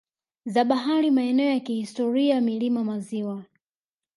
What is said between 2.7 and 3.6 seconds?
maziwa